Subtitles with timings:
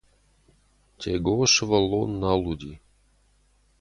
[0.99, 2.73] Тего сывӕллон нал уыди.